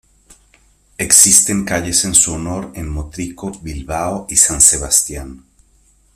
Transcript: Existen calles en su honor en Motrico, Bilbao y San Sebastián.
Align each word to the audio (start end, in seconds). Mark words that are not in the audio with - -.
Existen 0.97 1.63
calles 1.63 2.05
en 2.05 2.15
su 2.15 2.33
honor 2.33 2.71
en 2.73 2.89
Motrico, 2.89 3.51
Bilbao 3.61 4.25
y 4.31 4.35
San 4.35 4.59
Sebastián. 4.59 5.43